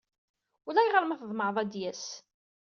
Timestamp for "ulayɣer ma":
0.67-1.19